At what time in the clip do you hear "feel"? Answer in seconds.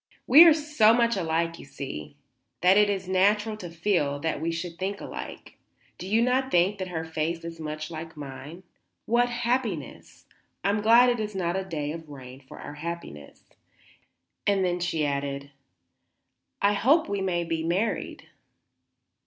3.69-4.13